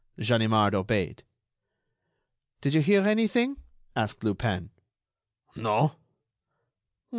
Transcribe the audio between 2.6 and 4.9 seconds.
you hear anything?" asked Lupin.